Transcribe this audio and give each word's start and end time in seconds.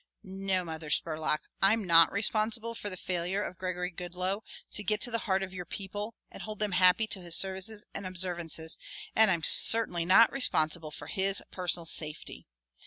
"No, 0.23 0.63
Mother 0.65 0.89
Spurlock, 0.89 1.41
I'm 1.61 1.83
not 1.85 2.11
responsible 2.11 2.73
for 2.73 2.89
the 2.89 2.97
failure 2.97 3.43
of 3.43 3.59
Gregory 3.59 3.91
Goodloe 3.91 4.43
to 4.73 4.83
get 4.83 4.99
to 5.01 5.11
the 5.11 5.19
heart 5.29 5.43
of 5.43 5.53
your 5.53 5.63
people 5.63 6.15
and 6.31 6.41
hold 6.41 6.57
them 6.57 6.71
happy 6.71 7.05
to 7.05 7.19
his 7.21 7.35
services 7.35 7.85
and 7.93 8.07
observances, 8.07 8.79
and 9.15 9.29
I'm 9.29 9.43
certainly 9.43 10.05
not 10.05 10.31
responsible 10.31 10.89
for 10.89 11.05
his 11.05 11.43
personal 11.51 11.85
safety. 11.85 12.47